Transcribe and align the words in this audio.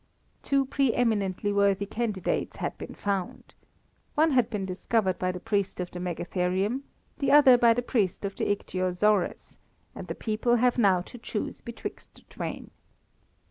Two 0.41 0.65
pre 0.65 0.95
eminently 0.95 1.53
worthy 1.53 1.85
candidates 1.85 2.55
had 2.57 2.75
been 2.79 2.95
found. 2.95 3.53
One 4.15 4.31
had 4.31 4.49
been 4.49 4.65
discovered 4.65 5.19
by 5.19 5.31
the 5.31 5.39
priest 5.39 5.79
of 5.79 5.91
the 5.91 5.99
megatherium, 5.99 6.81
the 7.19 7.31
other 7.31 7.55
by 7.55 7.75
the 7.75 7.83
priest 7.83 8.25
of 8.25 8.35
the 8.35 8.45
ichthyosaurus, 8.45 9.57
and 9.93 10.07
the 10.07 10.15
people 10.15 10.55
have 10.55 10.79
now 10.79 11.01
to 11.01 11.19
choose 11.19 11.61
betwixt 11.61 12.15
the 12.15 12.21
twain. 12.31 12.71